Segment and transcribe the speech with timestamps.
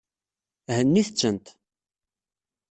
[0.75, 1.45] Hennit-tent.